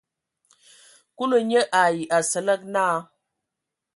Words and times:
Kulu 1.15 1.37
nye 1.49 1.59
ai 1.81 1.97
Asǝlǝg 2.17 2.61
naa. 2.73 2.95